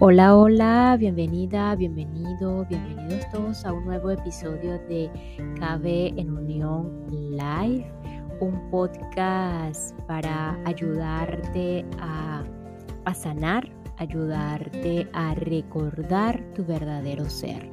Hola, 0.00 0.36
hola, 0.36 0.96
bienvenida, 0.96 1.74
bienvenido, 1.74 2.64
bienvenidos 2.66 3.28
todos 3.32 3.64
a 3.64 3.72
un 3.72 3.84
nuevo 3.84 4.12
episodio 4.12 4.78
de 4.88 5.10
KB 5.56 6.16
en 6.16 6.38
Unión 6.38 7.04
Live, 7.10 7.90
un 8.38 8.70
podcast 8.70 9.98
para 10.06 10.56
ayudarte 10.66 11.84
a, 11.98 12.44
a 13.06 13.12
sanar, 13.14 13.68
ayudarte 13.96 15.08
a 15.14 15.34
recordar 15.34 16.44
tu 16.54 16.64
verdadero 16.64 17.28
ser, 17.28 17.68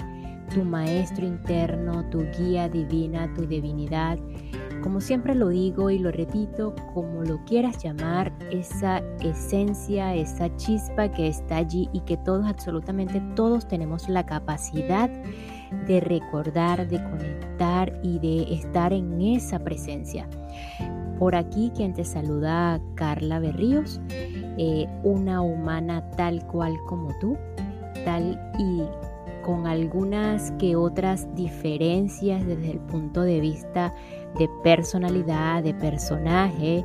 tu 0.51 0.63
maestro 0.63 1.27
interno, 1.27 2.09
tu 2.09 2.25
guía 2.39 2.67
divina, 2.67 3.31
tu 3.35 3.45
divinidad 3.45 4.17
como 4.85 5.01
siempre 5.01 5.33
lo 5.33 5.49
digo 5.49 5.89
y 5.89 5.97
lo 5.97 6.11
repito, 6.11 6.75
como 6.93 7.23
lo 7.23 7.43
quieras 7.45 7.83
llamar, 7.83 8.31
esa 8.51 8.99
esencia, 9.19 10.13
esa 10.13 10.55
chispa 10.57 11.11
que 11.11 11.27
está 11.27 11.57
allí 11.57 11.89
y 11.91 12.01
que 12.01 12.17
todos, 12.17 12.45
absolutamente 12.45 13.19
todos 13.35 13.67
tenemos 13.67 14.07
la 14.07 14.27
capacidad 14.27 15.09
de 15.87 15.99
recordar, 16.01 16.87
de 16.87 17.03
conectar 17.03 17.99
y 18.03 18.19
de 18.19 18.53
estar 18.53 18.93
en 18.93 19.19
esa 19.19 19.57
presencia. 19.57 20.29
Por 21.17 21.33
aquí 21.33 21.71
quien 21.75 21.95
te 21.95 22.05
saluda, 22.05 22.79
Carla 22.93 23.39
Berríos, 23.39 23.99
eh, 24.11 24.85
una 25.01 25.41
humana 25.41 26.11
tal 26.11 26.45
cual 26.45 26.75
como 26.85 27.09
tú, 27.19 27.35
tal 28.05 28.39
y 28.59 28.83
con 29.45 29.67
algunas 29.67 30.49
que 30.53 30.75
otras 30.75 31.27
diferencias 31.35 32.43
desde 32.47 32.71
el 32.71 32.79
punto 32.79 33.21
de 33.21 33.39
vista 33.39 33.93
de 34.39 34.49
personalidad, 34.63 35.61
de 35.61 35.75
personaje, 35.75 36.83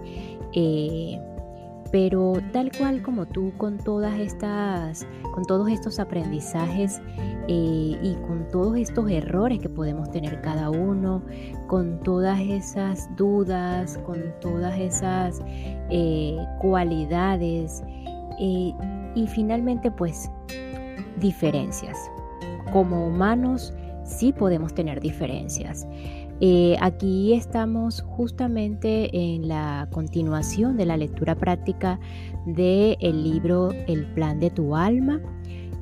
eh, 0.52 1.18
pero 1.90 2.34
tal 2.52 2.70
cual 2.76 3.02
como 3.02 3.24
tú 3.24 3.52
con 3.56 3.78
todas 3.78 4.18
estas, 4.20 5.06
con 5.32 5.46
todos 5.46 5.70
estos 5.70 5.98
aprendizajes 5.98 7.00
eh, 7.48 7.98
y 8.02 8.14
con 8.28 8.46
todos 8.48 8.76
estos 8.76 9.10
errores 9.10 9.58
que 9.58 9.70
podemos 9.70 10.10
tener 10.10 10.42
cada 10.42 10.68
uno, 10.68 11.22
con 11.66 11.98
todas 12.02 12.38
esas 12.40 13.08
dudas, 13.16 13.98
con 14.04 14.22
todas 14.42 14.78
esas 14.78 15.40
eh, 15.88 16.36
cualidades 16.60 17.82
y 18.38 18.74
finalmente 19.28 19.90
pues 19.90 20.30
diferencias. 21.18 21.98
Como 22.72 23.06
humanos 23.06 23.72
sí 24.04 24.32
podemos 24.32 24.74
tener 24.74 25.00
diferencias. 25.00 25.86
Eh, 26.42 26.76
aquí 26.80 27.34
estamos 27.34 28.00
justamente 28.00 29.10
en 29.12 29.46
la 29.46 29.88
continuación 29.92 30.76
de 30.78 30.86
la 30.86 30.96
lectura 30.96 31.34
práctica 31.34 32.00
del 32.46 32.96
el 33.00 33.24
libro 33.24 33.72
El 33.86 34.06
plan 34.14 34.40
de 34.40 34.48
tu 34.48 34.74
alma, 34.74 35.20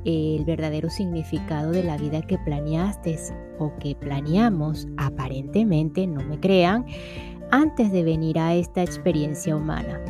el 0.05 0.45
verdadero 0.45 0.91
significado 0.91 1.71
de 1.71 1.85
la 1.85 1.97
vida 1.97 2.23
que 2.23 2.39
planeaste 2.39 3.17
o 3.61 3.73
que 3.79 3.95
planeamos, 3.95 4.89
aparentemente, 4.97 6.09
no 6.09 6.25
me 6.25 6.41
crean, 6.41 6.87
antes 7.53 7.93
de 7.93 8.03
venir 8.03 8.39
a 8.39 8.55
esta 8.55 8.83
experiencia 8.83 9.55
humana. 9.55 10.01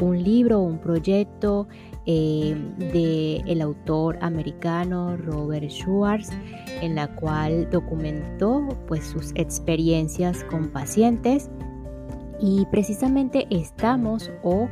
Un 0.00 0.22
libro, 0.22 0.60
un 0.60 0.78
proyecto 0.78 1.68
eh, 2.06 2.56
del 2.78 3.48
el 3.48 3.62
autor 3.62 4.18
americano 4.20 5.16
Robert 5.16 5.70
Schwartz, 5.70 6.30
en 6.80 6.94
la 6.94 7.14
cual 7.16 7.68
documentó 7.70 8.68
pues, 8.88 9.04
sus 9.04 9.32
experiencias 9.34 10.44
con 10.44 10.68
pacientes. 10.68 11.50
Y 12.40 12.66
precisamente 12.72 13.46
estamos 13.50 14.30
o 14.42 14.68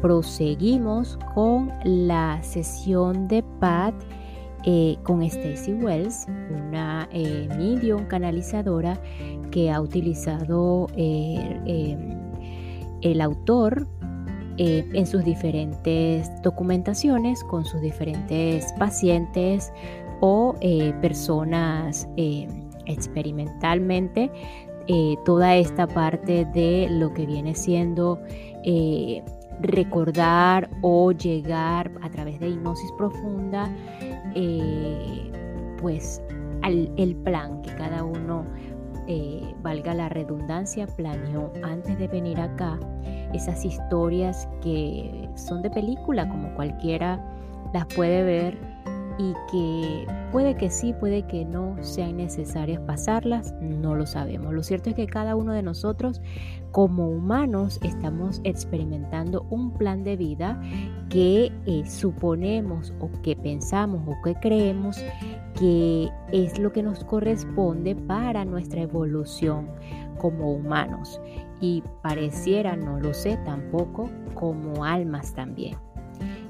proseguimos 0.00 1.18
con 1.34 1.72
la 1.84 2.40
sesión 2.42 3.26
de 3.26 3.42
PAT 3.58 3.94
eh, 4.64 4.96
con 5.04 5.22
Stacy 5.22 5.72
Wells, 5.72 6.26
una 6.50 7.08
eh, 7.12 7.48
medium 7.56 8.06
canalizadora 8.06 9.00
que 9.52 9.70
ha 9.70 9.80
utilizado 9.80 10.88
eh, 10.96 11.96
el 13.02 13.20
autor 13.20 13.86
eh, 14.60 14.84
en 14.92 15.06
sus 15.06 15.24
diferentes 15.24 16.28
documentaciones 16.42 17.44
con 17.44 17.64
sus 17.64 17.80
diferentes 17.80 18.72
pacientes 18.72 19.72
o 20.20 20.56
eh, 20.60 20.92
personas 21.00 22.08
eh, 22.16 22.48
experimentalmente. 22.86 24.30
toda 25.24 25.54
esta 25.54 25.86
parte 25.86 26.44
de 26.46 26.88
lo 26.90 27.12
que 27.12 27.26
viene 27.26 27.54
siendo 27.54 28.18
recordar 29.60 30.68
o 30.82 31.12
llegar 31.12 31.92
a 32.02 32.10
través 32.10 32.40
de 32.40 32.48
hipnosis 32.48 32.90
profunda, 32.96 33.70
pues 35.80 36.22
al 36.62 36.90
el 36.96 37.14
plan 37.16 37.62
que 37.62 37.74
cada 37.76 38.02
uno, 38.02 38.44
valga 39.62 39.94
la 39.94 40.08
redundancia, 40.08 40.86
planeó 40.86 41.52
antes 41.62 41.98
de 41.98 42.08
venir 42.08 42.40
acá 42.40 42.78
esas 43.32 43.64
historias 43.64 44.48
que 44.62 45.28
son 45.34 45.62
de 45.62 45.70
película, 45.70 46.28
como 46.28 46.54
cualquiera 46.54 47.22
las 47.72 47.86
puede 47.86 48.22
ver 48.22 48.58
y 49.18 49.34
que 49.50 50.06
puede 50.30 50.56
que 50.56 50.70
sí, 50.70 50.92
puede 50.92 51.22
que 51.26 51.44
no 51.44 51.76
sean 51.82 52.16
necesarias 52.16 52.80
pasarlas, 52.82 53.52
no 53.60 53.96
lo 53.96 54.06
sabemos. 54.06 54.54
Lo 54.54 54.62
cierto 54.62 54.90
es 54.90 54.96
que 54.96 55.06
cada 55.06 55.34
uno 55.34 55.52
de 55.52 55.62
nosotros 55.62 56.20
como 56.70 57.08
humanos 57.08 57.80
estamos 57.82 58.40
experimentando 58.44 59.46
un 59.50 59.72
plan 59.72 60.04
de 60.04 60.16
vida 60.16 60.60
que 61.08 61.50
eh, 61.66 61.82
suponemos 61.88 62.94
o 63.00 63.10
que 63.22 63.34
pensamos 63.34 64.02
o 64.06 64.14
que 64.22 64.34
creemos 64.36 65.02
que 65.58 66.10
es 66.32 66.58
lo 66.58 66.72
que 66.72 66.82
nos 66.82 67.02
corresponde 67.04 67.96
para 67.96 68.44
nuestra 68.44 68.82
evolución 68.82 69.66
como 70.18 70.52
humanos 70.52 71.20
y 71.60 71.82
pareciera, 72.02 72.76
no 72.76 73.00
lo 73.00 73.14
sé 73.14 73.38
tampoco, 73.44 74.10
como 74.34 74.84
almas 74.84 75.34
también. 75.34 75.76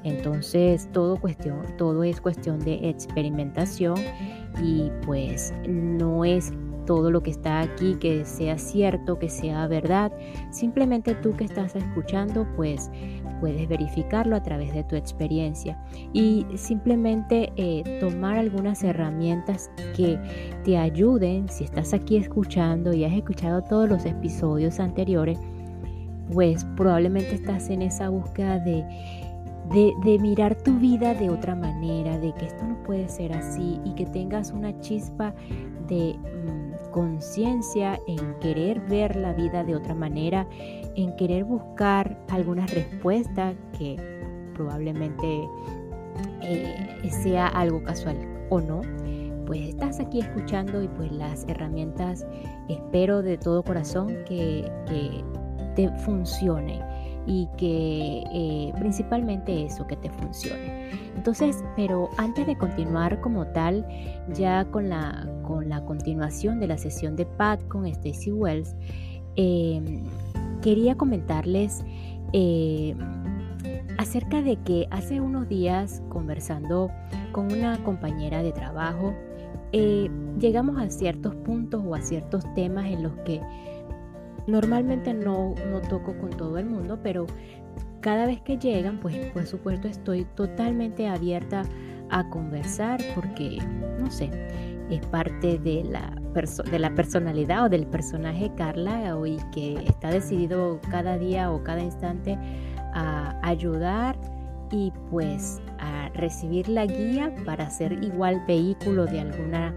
Entonces 0.04 0.88
todo, 0.92 1.16
cuestión, 1.16 1.62
todo 1.76 2.04
es 2.04 2.20
cuestión 2.20 2.58
de 2.60 2.88
experimentación 2.88 3.96
y 4.62 4.90
pues 5.04 5.52
no 5.68 6.24
es 6.24 6.52
todo 6.86 7.10
lo 7.10 7.22
que 7.22 7.30
está 7.30 7.60
aquí 7.60 7.96
que 7.96 8.24
sea 8.24 8.56
cierto, 8.56 9.18
que 9.18 9.28
sea 9.28 9.66
verdad. 9.66 10.10
Simplemente 10.50 11.14
tú 11.14 11.36
que 11.36 11.44
estás 11.44 11.76
escuchando 11.76 12.46
pues 12.56 12.90
puedes 13.40 13.68
verificarlo 13.68 14.36
a 14.36 14.42
través 14.42 14.72
de 14.72 14.84
tu 14.84 14.96
experiencia. 14.96 15.78
Y 16.12 16.46
simplemente 16.56 17.52
eh, 17.56 17.98
tomar 18.00 18.38
algunas 18.38 18.82
herramientas 18.82 19.70
que 19.96 20.18
te 20.64 20.76
ayuden, 20.78 21.48
si 21.48 21.64
estás 21.64 21.94
aquí 21.94 22.16
escuchando 22.16 22.92
y 22.92 23.04
has 23.04 23.12
escuchado 23.12 23.62
todos 23.62 23.88
los 23.88 24.04
episodios 24.04 24.80
anteriores, 24.80 25.38
pues 26.32 26.64
probablemente 26.76 27.34
estás 27.34 27.70
en 27.70 27.82
esa 27.82 28.08
búsqueda 28.10 28.58
de, 28.58 28.84
de, 30.04 30.18
mirar 30.18 30.54
tu 30.56 30.78
vida 30.78 31.14
de 31.14 31.30
otra 31.30 31.54
manera, 31.54 32.18
de 32.18 32.32
que 32.34 32.46
esto 32.46 32.64
no 32.64 32.82
puede 32.82 33.08
ser 33.08 33.32
así 33.32 33.80
y 33.84 33.94
que 33.94 34.06
tengas 34.06 34.52
una 34.52 34.78
chispa 34.80 35.34
de 35.88 36.18
mm, 36.18 36.90
conciencia 36.90 37.98
en 38.06 38.34
querer 38.40 38.80
ver 38.80 39.16
la 39.16 39.32
vida 39.32 39.64
de 39.64 39.74
otra 39.74 39.94
manera 39.94 40.46
en 40.98 41.14
querer 41.14 41.44
buscar 41.44 42.18
alguna 42.28 42.66
respuesta 42.66 43.54
que 43.78 43.96
probablemente 44.54 45.48
eh, 46.42 47.10
sea 47.22 47.46
algo 47.46 47.82
casual 47.84 48.16
o 48.50 48.60
no, 48.60 48.80
pues 49.46 49.60
estás 49.68 50.00
aquí 50.00 50.18
escuchando 50.18 50.82
y 50.82 50.88
pues 50.88 51.12
las 51.12 51.44
herramientas 51.48 52.26
espero 52.68 53.22
de 53.22 53.38
todo 53.38 53.62
corazón 53.62 54.08
que, 54.26 54.68
te 55.76 55.88
funcione 56.00 56.80
y 57.24 57.48
que 57.56 58.24
eh, 58.32 58.72
principalmente 58.80 59.66
eso, 59.66 59.86
que 59.86 59.94
te 59.94 60.10
funcione. 60.10 60.90
Entonces, 61.14 61.62
pero 61.76 62.08
antes 62.16 62.48
de 62.48 62.58
continuar 62.58 63.20
como 63.20 63.46
tal, 63.46 63.86
ya 64.34 64.64
con 64.64 64.88
la, 64.88 65.28
con 65.46 65.68
la 65.68 65.84
continuación 65.84 66.58
de 66.58 66.66
la 66.66 66.78
sesión 66.78 67.14
de 67.14 67.26
Pat 67.26 67.62
con 67.68 67.86
Stacy 67.86 68.32
Wells, 68.32 68.74
eh, 69.36 70.02
quería 70.60 70.96
comentarles 70.96 71.84
eh, 72.32 72.94
acerca 73.98 74.42
de 74.42 74.56
que 74.56 74.86
hace 74.90 75.20
unos 75.20 75.48
días 75.48 76.02
conversando 76.08 76.90
con 77.32 77.52
una 77.52 77.82
compañera 77.84 78.42
de 78.42 78.52
trabajo, 78.52 79.14
eh, 79.72 80.10
llegamos 80.38 80.80
a 80.80 80.88
ciertos 80.90 81.34
puntos 81.34 81.82
o 81.84 81.94
a 81.94 82.00
ciertos 82.00 82.42
temas 82.54 82.86
en 82.86 83.02
los 83.02 83.12
que 83.24 83.40
normalmente 84.46 85.12
no, 85.12 85.54
no 85.70 85.80
toco 85.82 86.16
con 86.18 86.30
todo 86.30 86.58
el 86.58 86.66
mundo, 86.66 86.98
pero 87.02 87.26
cada 88.00 88.26
vez 88.26 88.40
que 88.40 88.56
llegan, 88.56 89.00
pues 89.00 89.16
por 89.32 89.46
supuesto 89.46 89.88
estoy 89.88 90.24
totalmente 90.34 91.08
abierta 91.08 91.62
a 92.10 92.28
conversar 92.30 93.00
porque, 93.14 93.58
no 93.98 94.10
sé, 94.10 94.30
es 94.90 95.04
parte 95.06 95.58
de 95.58 95.84
la, 95.84 96.14
de 96.70 96.78
la 96.78 96.94
personalidad 96.94 97.64
o 97.64 97.68
del 97.68 97.86
personaje 97.86 98.50
Carla 98.56 99.16
y 99.26 99.36
que 99.52 99.74
está 99.84 100.10
decidido 100.10 100.80
cada 100.90 101.18
día 101.18 101.50
o 101.50 101.62
cada 101.62 101.82
instante 101.82 102.38
a 102.94 103.38
ayudar 103.42 104.16
y 104.70 104.92
pues 105.10 105.60
a 105.78 106.08
recibir 106.10 106.68
la 106.68 106.86
guía 106.86 107.34
para 107.44 107.70
ser 107.70 107.92
igual 108.02 108.42
vehículo 108.46 109.06
de 109.06 109.20
alguna, 109.20 109.74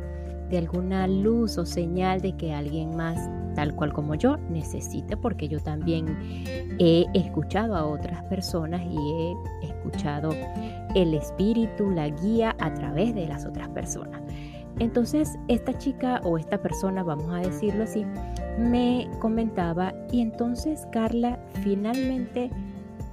de 0.49 0.57
alguna 0.57 1.07
luz 1.07 1.57
o 1.57 1.65
señal 1.65 2.21
de 2.21 2.35
que 2.35 2.53
alguien 2.53 2.95
más, 2.95 3.29
tal 3.55 3.75
cual 3.75 3.93
como 3.93 4.15
yo, 4.15 4.37
necesite, 4.49 5.15
porque 5.17 5.47
yo 5.47 5.59
también 5.59 6.17
he 6.79 7.05
escuchado 7.13 7.75
a 7.75 7.85
otras 7.85 8.23
personas 8.25 8.81
y 8.81 8.97
he 8.97 9.67
escuchado 9.67 10.31
el 10.95 11.13
espíritu, 11.13 11.89
la 11.89 12.09
guía 12.09 12.55
a 12.59 12.73
través 12.73 13.15
de 13.15 13.27
las 13.27 13.45
otras 13.45 13.69
personas. 13.69 14.21
Entonces 14.79 15.37
esta 15.47 15.77
chica 15.77 16.21
o 16.23 16.37
esta 16.37 16.61
persona, 16.61 17.03
vamos 17.03 17.33
a 17.33 17.37
decirlo 17.37 17.83
así, 17.83 18.05
me 18.57 19.09
comentaba 19.19 19.93
y 20.11 20.21
entonces 20.21 20.87
Carla 20.91 21.39
finalmente, 21.63 22.49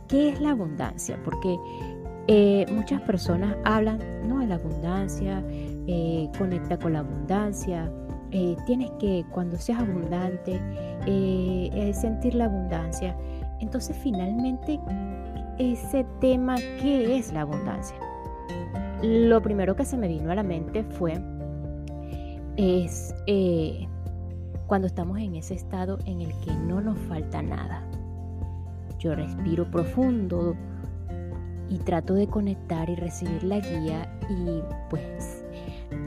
¿qué 0.08 0.30
es 0.30 0.40
la 0.40 0.50
abundancia? 0.50 1.18
Porque 1.24 1.56
eh, 2.26 2.66
muchas 2.70 3.00
personas 3.02 3.56
hablan 3.64 3.98
¿no? 4.28 4.40
de 4.40 4.46
la 4.46 4.56
abundancia, 4.56 5.42
eh, 5.48 6.28
conecta 6.36 6.78
con 6.78 6.92
la 6.92 6.98
abundancia, 6.98 7.90
eh, 8.30 8.54
tienes 8.66 8.90
que 8.98 9.24
cuando 9.30 9.56
seas 9.56 9.80
abundante 9.80 10.60
sentir 11.94 12.34
la 12.34 12.44
abundancia. 12.44 13.16
Entonces 13.60 13.96
finalmente 13.96 14.78
ese 15.58 16.04
tema, 16.20 16.56
¿qué 16.80 17.16
es 17.16 17.32
la 17.32 17.42
abundancia? 17.42 17.96
Lo 19.02 19.40
primero 19.40 19.74
que 19.74 19.84
se 19.84 19.96
me 19.96 20.06
vino 20.06 20.30
a 20.30 20.34
la 20.34 20.42
mente 20.42 20.84
fue 20.84 21.14
es 22.58 23.14
cuando 24.66 24.88
estamos 24.88 25.18
en 25.18 25.36
ese 25.36 25.54
estado 25.54 25.98
en 26.04 26.20
el 26.20 26.32
que 26.40 26.52
no 26.52 26.80
nos 26.80 26.98
falta 26.98 27.40
nada. 27.40 27.82
Yo 28.98 29.14
respiro 29.14 29.70
profundo 29.70 30.56
y 31.70 31.78
trato 31.78 32.14
de 32.14 32.26
conectar 32.26 32.90
y 32.90 32.96
recibir 32.96 33.44
la 33.44 33.60
guía 33.60 34.12
y 34.28 34.60
pues 34.90 35.44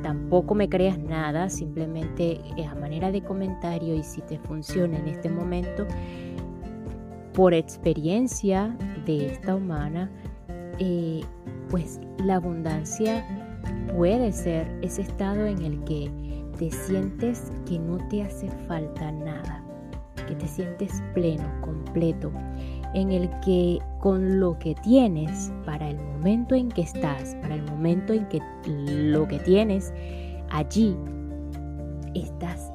tampoco 0.04 0.54
me 0.54 0.68
creas 0.68 1.00
nada, 1.00 1.50
simplemente 1.50 2.42
es 2.58 2.68
a 2.68 2.76
manera 2.76 3.12
de 3.12 3.24
comentario 3.24 3.96
y 3.96 4.04
si 4.04 4.22
te 4.22 4.38
funciona 4.38 4.98
en 4.98 5.08
este 5.08 5.30
momento, 5.30 5.88
por 7.34 7.54
experiencia 7.54 8.76
de 9.06 9.28
esta 9.28 9.56
humana, 9.56 10.12
eh, 10.80 11.22
pues 11.70 12.02
la 12.18 12.36
abundancia 12.36 13.26
puede 13.96 14.34
ser 14.34 14.68
ese 14.82 15.04
estado 15.04 15.46
en 15.46 15.62
el 15.62 15.84
que 15.86 16.31
te 16.62 16.70
sientes 16.70 17.52
que 17.68 17.80
no 17.80 17.98
te 18.10 18.22
hace 18.22 18.48
falta 18.68 19.12
nada, 19.12 19.64
que 20.28 20.36
te 20.36 20.48
sientes 20.48 21.02
pleno, 21.16 21.44
completo, 21.62 22.32
en 22.94 23.12
el 23.12 23.32
que 23.40 23.80
con 24.00 24.40
lo 24.40 24.60
que 24.60 24.76
tienes 24.76 25.52
para 25.66 25.90
el 25.90 25.98
momento 25.98 26.54
en 26.54 26.70
que 26.70 26.84
estás, 26.84 27.36
para 27.42 27.56
el 27.56 27.64
momento 27.64 28.14
en 28.14 28.28
que 28.28 28.40
lo 28.76 29.28
que 29.28 29.40
tienes 29.40 29.92
allí, 30.52 30.96
estás 32.14 32.72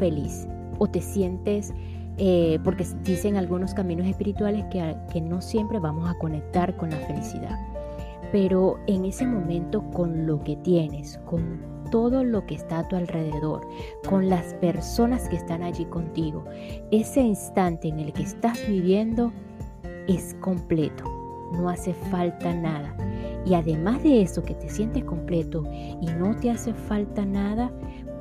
feliz 0.00 0.48
o 0.80 0.88
te 0.88 1.00
sientes, 1.00 1.72
eh, 2.16 2.58
porque 2.64 2.84
dicen 3.04 3.36
algunos 3.36 3.72
caminos 3.72 4.08
espirituales 4.08 4.64
que, 4.64 4.96
que 5.12 5.20
no 5.20 5.40
siempre 5.40 5.78
vamos 5.78 6.10
a 6.10 6.18
conectar 6.18 6.76
con 6.76 6.90
la 6.90 6.98
felicidad, 7.06 7.56
pero 8.32 8.80
en 8.88 9.04
ese 9.04 9.24
momento 9.24 9.88
con 9.92 10.26
lo 10.26 10.42
que 10.42 10.56
tienes, 10.56 11.18
con 11.18 11.77
todo 11.90 12.24
lo 12.24 12.46
que 12.46 12.54
está 12.54 12.80
a 12.80 12.88
tu 12.88 12.96
alrededor, 12.96 13.66
con 14.08 14.28
las 14.28 14.54
personas 14.54 15.28
que 15.28 15.36
están 15.36 15.62
allí 15.62 15.84
contigo. 15.86 16.44
Ese 16.90 17.20
instante 17.20 17.88
en 17.88 18.00
el 18.00 18.12
que 18.12 18.22
estás 18.22 18.66
viviendo 18.66 19.32
es 20.06 20.34
completo, 20.40 21.04
no 21.52 21.68
hace 21.68 21.94
falta 21.94 22.54
nada. 22.54 22.96
Y 23.44 23.54
además 23.54 24.02
de 24.02 24.22
eso, 24.22 24.42
que 24.42 24.54
te 24.54 24.68
sientes 24.68 25.04
completo 25.04 25.64
y 26.00 26.06
no 26.18 26.36
te 26.36 26.50
hace 26.50 26.74
falta 26.74 27.24
nada, 27.24 27.70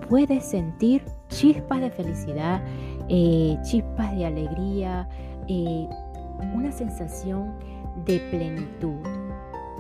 puedes 0.09 0.45
sentir 0.45 1.03
chispas 1.29 1.81
de 1.81 1.91
felicidad, 1.91 2.63
eh, 3.09 3.57
chispas 3.63 4.15
de 4.15 4.25
alegría, 4.25 5.07
eh, 5.47 5.87
una 6.53 6.71
sensación 6.71 7.53
de 8.05 8.19
plenitud 8.29 9.16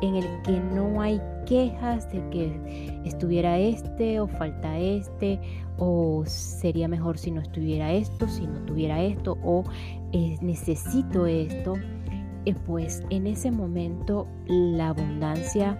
en 0.01 0.15
el 0.15 0.41
que 0.43 0.59
no 0.59 1.01
hay 1.01 1.21
quejas 1.45 2.11
de 2.11 2.27
que 2.29 3.01
estuviera 3.05 3.57
este 3.57 4.19
o 4.19 4.27
falta 4.27 4.77
este 4.77 5.39
o 5.77 6.23
sería 6.25 6.87
mejor 6.87 7.17
si 7.17 7.31
no 7.31 7.41
estuviera 7.41 7.91
esto, 7.91 8.27
si 8.27 8.45
no 8.45 8.59
tuviera 8.65 9.01
esto 9.01 9.37
o 9.43 9.63
eh, 10.11 10.35
necesito 10.41 11.25
esto, 11.25 11.75
eh, 12.45 12.55
pues 12.65 13.03
en 13.09 13.27
ese 13.27 13.51
momento 13.51 14.27
la 14.47 14.89
abundancia 14.89 15.77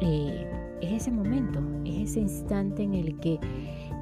eh, 0.00 0.46
es 0.80 1.02
ese 1.02 1.10
momento, 1.10 1.60
es 1.84 2.10
ese 2.10 2.20
instante 2.20 2.82
en 2.82 2.94
el 2.94 3.18
que 3.20 3.38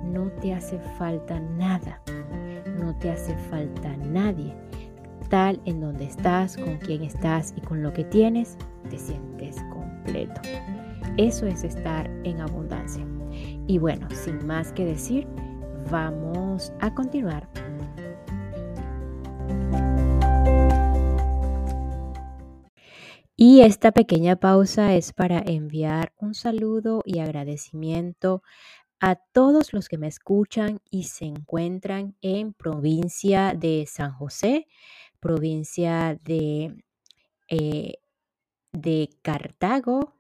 no 0.04 0.30
te 0.40 0.54
hace 0.54 0.78
falta 0.98 1.40
nada, 1.40 2.00
no 2.78 2.96
te 2.98 3.10
hace 3.10 3.36
falta 3.50 3.96
nadie 3.96 4.54
tal 5.28 5.60
en 5.64 5.80
donde 5.80 6.04
estás, 6.04 6.56
con 6.56 6.76
quién 6.78 7.02
estás 7.02 7.52
y 7.56 7.60
con 7.60 7.82
lo 7.82 7.92
que 7.92 8.04
tienes, 8.04 8.56
te 8.88 8.98
sientes 8.98 9.56
completo. 9.72 10.40
Eso 11.16 11.46
es 11.46 11.64
estar 11.64 12.10
en 12.24 12.40
abundancia. 12.40 13.06
Y 13.66 13.78
bueno, 13.78 14.08
sin 14.10 14.46
más 14.46 14.72
que 14.72 14.84
decir, 14.84 15.26
vamos 15.90 16.72
a 16.80 16.94
continuar. 16.94 17.48
Y 23.38 23.60
esta 23.60 23.92
pequeña 23.92 24.36
pausa 24.36 24.94
es 24.94 25.12
para 25.12 25.38
enviar 25.38 26.14
un 26.16 26.34
saludo 26.34 27.02
y 27.04 27.18
agradecimiento 27.18 28.42
a 28.98 29.16
todos 29.16 29.74
los 29.74 29.88
que 29.88 29.98
me 29.98 30.06
escuchan 30.06 30.80
y 30.90 31.04
se 31.04 31.26
encuentran 31.26 32.16
en 32.22 32.54
provincia 32.54 33.52
de 33.54 33.86
San 33.86 34.12
José, 34.12 34.66
provincia 35.20 36.18
de, 36.24 36.82
eh, 37.48 37.98
de 38.76 39.08
Cartago 39.22 40.14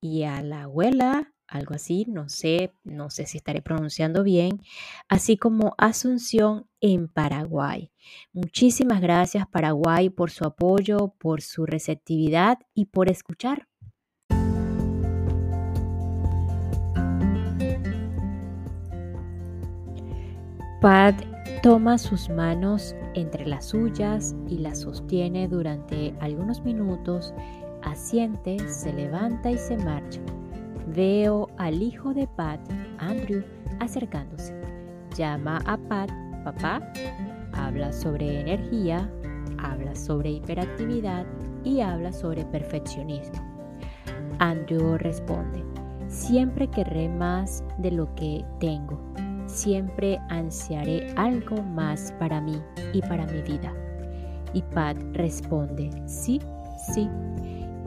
y 0.00 0.24
a 0.24 0.42
la 0.42 0.64
abuela, 0.64 1.32
algo 1.48 1.74
así, 1.74 2.04
no 2.06 2.28
sé, 2.28 2.74
no 2.84 3.08
sé 3.08 3.26
si 3.26 3.38
estaré 3.38 3.62
pronunciando 3.62 4.22
bien, 4.22 4.60
así 5.08 5.36
como 5.38 5.74
Asunción 5.78 6.66
en 6.80 7.08
Paraguay. 7.08 7.90
Muchísimas 8.32 9.00
gracias 9.00 9.46
Paraguay 9.48 10.10
por 10.10 10.30
su 10.30 10.44
apoyo, 10.44 11.14
por 11.18 11.40
su 11.40 11.64
receptividad 11.64 12.58
y 12.74 12.86
por 12.86 13.10
escuchar. 13.10 13.68
Pat 20.82 21.18
toma 21.62 21.96
sus 21.96 22.28
manos 22.28 22.94
entre 23.14 23.46
las 23.46 23.68
suyas 23.68 24.36
y 24.46 24.58
las 24.58 24.80
sostiene 24.80 25.48
durante 25.48 26.14
algunos 26.20 26.62
minutos, 26.62 27.32
asiente, 27.84 28.58
se 28.68 28.92
levanta 28.92 29.50
y 29.50 29.58
se 29.58 29.76
marcha. 29.78 30.20
Veo 30.88 31.48
al 31.56 31.82
hijo 31.82 32.12
de 32.12 32.26
Pat, 32.26 32.60
Andrew, 32.98 33.42
acercándose. 33.80 34.54
Llama 35.16 35.60
a 35.66 35.76
Pat, 35.76 36.10
papá, 36.44 36.80
habla 37.52 37.92
sobre 37.92 38.40
energía, 38.40 39.10
habla 39.58 39.94
sobre 39.94 40.32
hiperactividad 40.32 41.24
y 41.64 41.80
habla 41.80 42.12
sobre 42.12 42.44
perfeccionismo. 42.44 43.42
Andrew 44.38 44.98
responde, 44.98 45.64
siempre 46.08 46.68
querré 46.68 47.08
más 47.08 47.64
de 47.78 47.92
lo 47.92 48.12
que 48.14 48.44
tengo 48.60 48.98
siempre 49.46 50.18
ansiaré 50.28 51.12
algo 51.16 51.62
más 51.62 52.12
para 52.18 52.40
mí 52.40 52.60
y 52.92 53.00
para 53.02 53.26
mi 53.26 53.42
vida. 53.42 53.72
Y 54.52 54.62
Pat 54.62 54.96
responde, 55.12 55.90
sí, 56.06 56.40
sí. 56.92 57.08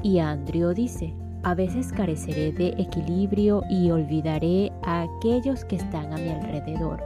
Y 0.04 0.20
Andrew 0.20 0.74
dice, 0.74 1.14
a 1.44 1.54
veces 1.54 1.92
careceré 1.92 2.52
de 2.52 2.70
equilibrio 2.78 3.64
y 3.70 3.90
olvidaré 3.90 4.72
a 4.84 5.04
aquellos 5.04 5.66
que 5.66 5.78
están 5.78 6.14
a 6.14 6.18
mi 6.18 6.30
alrededor, 6.30 7.04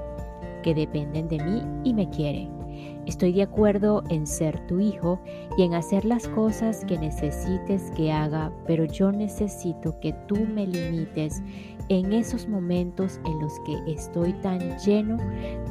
que 0.63 0.73
dependen 0.73 1.27
de 1.27 1.39
mí 1.43 1.61
y 1.83 1.93
me 1.93 2.09
quieren. 2.09 2.60
Estoy 3.05 3.33
de 3.33 3.43
acuerdo 3.43 4.03
en 4.09 4.27
ser 4.27 4.59
tu 4.67 4.79
hijo 4.79 5.19
y 5.57 5.63
en 5.63 5.73
hacer 5.73 6.05
las 6.05 6.27
cosas 6.27 6.85
que 6.85 6.97
necesites 6.97 7.91
que 7.91 8.11
haga, 8.11 8.51
pero 8.67 8.85
yo 8.85 9.11
necesito 9.11 9.99
que 9.99 10.13
tú 10.27 10.35
me 10.35 10.67
limites 10.67 11.41
en 11.89 12.13
esos 12.13 12.47
momentos 12.47 13.19
en 13.25 13.39
los 13.41 13.59
que 13.65 13.91
estoy 13.91 14.33
tan 14.33 14.77
lleno 14.79 15.17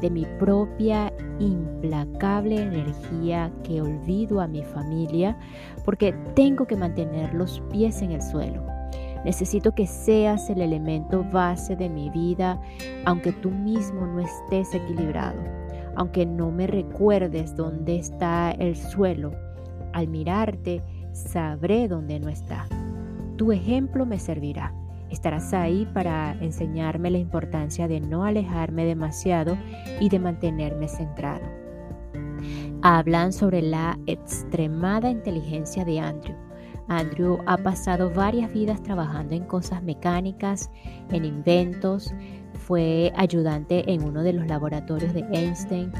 de 0.01 0.09
mi 0.09 0.25
propia 0.39 1.11
implacable 1.39 2.61
energía 2.61 3.51
que 3.63 3.81
olvido 3.81 4.41
a 4.41 4.47
mi 4.47 4.63
familia 4.63 5.37
porque 5.85 6.13
tengo 6.35 6.67
que 6.67 6.75
mantener 6.75 7.33
los 7.33 7.61
pies 7.71 8.01
en 8.01 8.11
el 8.11 8.21
suelo. 8.21 8.61
Necesito 9.23 9.73
que 9.73 9.85
seas 9.85 10.49
el 10.49 10.61
elemento 10.61 11.23
base 11.31 11.75
de 11.75 11.89
mi 11.89 12.09
vida, 12.09 12.59
aunque 13.05 13.31
tú 13.31 13.51
mismo 13.51 14.05
no 14.05 14.19
estés 14.19 14.73
equilibrado, 14.73 15.39
aunque 16.01 16.25
no 16.25 16.49
me 16.49 16.65
recuerdes 16.65 17.55
dónde 17.55 17.97
está 17.97 18.49
el 18.49 18.75
suelo. 18.75 19.33
Al 19.93 20.07
mirarte, 20.07 20.81
sabré 21.13 21.87
dónde 21.87 22.19
no 22.19 22.27
está. 22.27 22.65
Tu 23.37 23.51
ejemplo 23.51 24.07
me 24.07 24.17
servirá. 24.17 24.73
Estarás 25.11 25.53
ahí 25.53 25.87
para 25.93 26.31
enseñarme 26.41 27.11
la 27.11 27.19
importancia 27.19 27.87
de 27.87 27.99
no 27.99 28.23
alejarme 28.23 28.83
demasiado 28.83 29.59
y 29.99 30.09
de 30.09 30.17
mantenerme 30.17 30.87
centrado. 30.87 31.45
Hablan 32.81 33.31
sobre 33.31 33.61
la 33.61 33.99
extremada 34.07 35.11
inteligencia 35.11 35.85
de 35.85 35.99
Andrew. 35.99 36.35
Andrew 36.87 37.37
ha 37.45 37.57
pasado 37.57 38.09
varias 38.09 38.51
vidas 38.51 38.81
trabajando 38.81 39.35
en 39.35 39.43
cosas 39.43 39.83
mecánicas, 39.83 40.71
en 41.11 41.25
inventos, 41.25 42.11
fue 42.67 43.11
ayudante 43.15 43.91
en 43.91 44.03
uno 44.03 44.23
de 44.23 44.33
los 44.33 44.47
laboratorios 44.47 45.13
de 45.13 45.25
Einstein, 45.31 45.91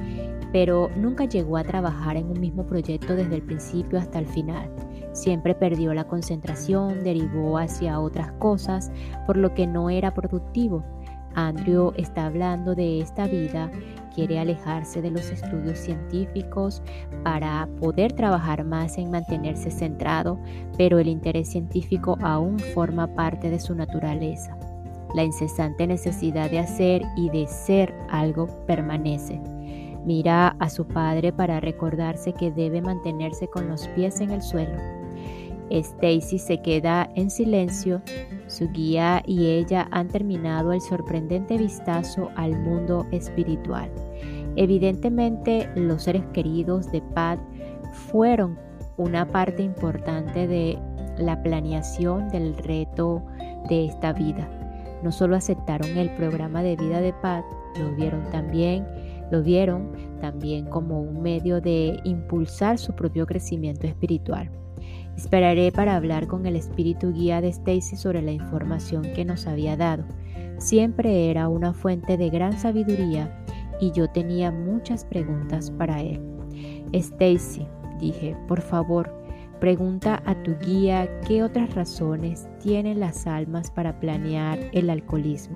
pero 0.52 0.90
nunca 0.96 1.26
llegó 1.26 1.58
a 1.58 1.64
trabajar 1.64 2.18
en 2.18 2.28
un 2.28 2.40
mismo 2.40 2.66
proyecto 2.66 3.16
desde 3.16 3.36
el 3.36 3.42
principio 3.42 4.00
hasta 4.00 4.20
el 4.20 4.28
final. 4.28 4.70
Siempre 5.14 5.56
perdió 5.56 5.94
la 5.94 6.06
concentración, 6.06 7.04
derivó 7.04 7.58
hacia 7.58 8.00
otras 8.00 8.32
cosas, 8.34 8.92
por 9.28 9.38
lo 9.38 9.54
que 9.54 9.68
no 9.68 9.90
era 9.90 10.14
productivo. 10.14 10.84
Andrew 11.34 11.94
está 11.96 12.26
hablando 12.26 12.76
de 12.76 13.00
esta 13.00 13.28
vida, 13.28 13.72
quiere 14.14 14.40
alejarse 14.40 15.02
de 15.02 15.12
los 15.12 15.32
estudios 15.32 15.80
científicos 15.80 16.82
para 17.24 17.68
poder 17.80 18.12
trabajar 18.14 18.66
más 18.66 18.98
en 18.98 19.12
mantenerse 19.12 19.72
centrado, 19.72 20.40
pero 20.78 21.00
el 21.00 21.08
interés 21.08 21.50
científico 21.50 22.18
aún 22.22 22.60
forma 22.60 23.08
parte 23.16 23.50
de 23.50 23.60
su 23.60 23.74
naturaleza. 23.76 24.58
La 25.14 25.24
incesante 25.24 25.88
necesidad 25.88 26.50
de 26.50 26.60
hacer 26.60 27.04
y 27.16 27.30
de 27.30 27.48
ser 27.48 27.94
algo 28.10 28.48
permanece. 28.66 29.40
Mira 30.06 30.56
a 30.60 30.70
su 30.70 30.88
padre 30.88 31.32
para 31.32 31.60
recordarse 31.60 32.34
que 32.34 32.52
debe 32.52 32.82
mantenerse 32.82 33.48
con 33.48 33.68
los 33.68 33.88
pies 33.90 34.20
en 34.22 34.32
el 34.32 34.42
suelo. 34.42 34.78
Stacy 35.70 36.38
se 36.38 36.62
queda 36.62 37.10
en 37.16 37.30
silencio. 37.30 38.02
Su 38.48 38.70
guía 38.70 39.24
y 39.26 39.48
ella 39.48 39.88
han 39.92 40.08
terminado 40.10 40.74
el 40.74 40.82
sorprendente 40.82 41.58
vistazo 41.58 42.30
al 42.36 42.60
mundo 42.60 43.06
espiritual. 43.12 43.90
Evidentemente, 44.56 45.70
los 45.76 46.04
seres 46.04 46.24
queridos 46.34 46.92
de 46.92 47.02
Pat 47.02 47.40
fueron 47.94 48.58
una 48.98 49.26
parte 49.26 49.64
importante 49.64 50.48
de 50.48 50.78
la 51.18 51.42
planeación 51.42 52.28
del 52.30 52.56
reto 52.58 53.22
de 53.70 53.86
esta 53.86 54.12
vida. 54.12 54.61
No 55.04 55.12
solo 55.12 55.36
aceptaron 55.36 55.98
el 55.98 56.12
programa 56.16 56.64
de 56.64 56.76
vida 56.76 57.02
de 57.02 57.14
Pat, 57.14 57.44
lo 57.80 57.96
vieron 57.96 58.24
también, 58.32 58.86
lo 59.32 59.42
vieron 59.42 59.92
también 60.20 60.66
como 60.66 61.02
un 61.02 61.22
medio 61.22 61.62
de 61.62 62.00
impulsar 62.04 62.78
su 62.78 62.94
propio 62.94 63.26
crecimiento 63.26 63.88
espiritual. 63.88 64.52
Esperaré 65.18 65.72
para 65.72 65.96
hablar 65.96 66.28
con 66.28 66.46
el 66.46 66.56
espíritu 66.56 67.14
guía 67.14 67.42
de 67.42 67.50
Stacy 67.50 67.96
sobre 67.96 68.22
la 68.22 68.32
información 68.32 69.04
que 69.14 69.26
nos 69.26 69.48
había 69.48 69.76
dado. 69.78 70.04
Siempre 70.58 71.30
era 71.30 71.48
una 71.50 71.74
fuente 71.74 72.18
de 72.18 72.30
gran 72.30 72.58
sabiduría 72.58 73.44
y 73.80 73.92
yo 73.92 74.10
tenía 74.10 74.52
muchas 74.52 75.06
preguntas 75.06 75.72
para 75.72 76.02
él. 76.02 76.20
Stacy, 76.94 77.68
dije, 78.00 78.36
por 78.48 78.62
favor, 78.62 79.21
pregunta 79.62 80.24
a 80.26 80.34
tu 80.42 80.58
guía 80.58 81.08
qué 81.22 81.44
otras 81.44 81.76
razones 81.76 82.50
tienen 82.60 83.00
las 83.00 83.28
almas 83.28 83.70
para 83.70 84.00
planear 84.00 84.58
el 84.74 84.90
alcoholismo. 84.90 85.56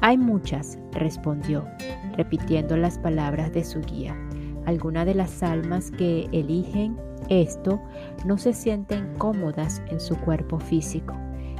Hay 0.00 0.16
muchas, 0.16 0.78
respondió, 0.92 1.66
repitiendo 2.16 2.76
las 2.76 2.98
palabras 2.98 3.52
de 3.52 3.64
su 3.64 3.80
guía. 3.80 4.16
Algunas 4.66 5.04
de 5.04 5.16
las 5.16 5.42
almas 5.42 5.90
que 5.90 6.28
eligen 6.30 6.96
esto 7.28 7.82
no 8.24 8.38
se 8.38 8.52
sienten 8.52 9.14
cómodas 9.18 9.82
en 9.90 9.98
su 9.98 10.16
cuerpo 10.16 10.60
físico 10.60 11.14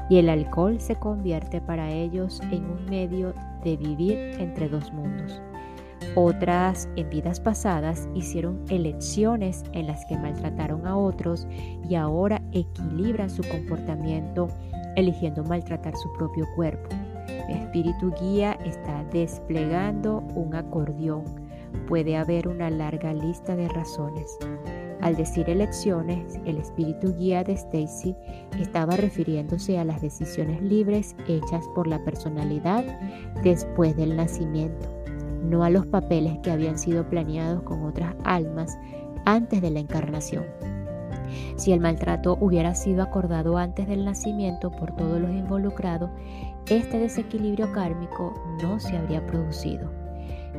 y 0.09 0.19
el 0.19 0.29
alcohol 0.29 0.81
se 0.81 0.95
convierte 0.95 1.61
para 1.61 1.91
ellos 1.91 2.41
en 2.53 2.65
un 2.67 2.85
medio 2.85 3.35
de 3.65 3.77
vivir 3.77 4.17
entre 4.39 4.69
dos 4.69 4.93
mundos. 4.93 5.43
Otras 6.15 6.91
en 6.97 7.09
vidas 7.09 7.41
pasadas 7.41 8.07
hicieron 8.15 8.63
elecciones 8.69 9.65
en 9.73 9.87
las 9.87 10.05
que 10.05 10.19
maltrataron 10.19 10.87
a 10.87 10.97
otros 10.97 11.47
y 11.89 11.95
ahora 11.95 12.43
equilibran 12.53 13.31
su 13.31 13.43
comportamiento 13.43 14.49
eligiendo 14.97 15.43
maltratar 15.43 15.97
su 15.97 16.13
propio 16.13 16.47
cuerpo. 16.55 16.91
El 17.49 17.57
espíritu 17.63 18.13
guía 18.21 18.59
está 18.65 19.05
desplegando 19.05 20.19
un 20.35 20.55
acordeón. 20.55 21.25
Puede 21.89 22.17
haber 22.17 22.47
una 22.47 22.69
larga 22.69 23.15
lista 23.15 23.57
de 23.57 23.69
razones. 23.69 24.37
Al 25.01 25.17
decir 25.17 25.51
elecciones, 25.51 26.39
el 26.45 26.59
espíritu 26.59 27.13
guía 27.17 27.43
de 27.43 27.55
Stacy 27.55 28.15
estaba 28.61 28.97
refiriéndose 28.97 29.79
a 29.79 29.85
las 29.85 30.01
decisiones 30.01 30.63
libres 30.63 31.17
hechas 31.27 31.67
por 31.75 31.89
la 31.89 31.99
personalidad 32.05 32.85
después 33.43 33.97
del 33.97 34.15
nacimiento, 34.17 35.02
no 35.53 35.63
a 35.63 35.71
los 35.71 35.87
papeles 35.87 36.39
que 36.43 36.51
habían 36.51 36.79
sido 36.79 37.09
planeados 37.09 37.63
con 37.63 37.83
otras 37.85 38.17
almas 38.25 38.79
antes 39.25 39.61
de 39.61 39.71
la 39.71 39.81
encarnación. 39.81 40.45
Si 41.57 41.73
el 41.73 41.81
maltrato 41.81 42.37
hubiera 42.41 42.75
sido 42.75 43.03
acordado 43.03 43.57
antes 43.59 43.87
del 43.87 44.05
nacimiento 44.05 44.71
por 44.71 44.97
todos 44.97 45.21
los 45.21 45.31
involucrados, 45.31 46.11
este 46.69 46.99
desequilibrio 46.99 47.71
kármico 47.73 48.35
no 48.63 48.81
se 48.81 48.97
habría 48.97 49.25
producido. 49.27 49.91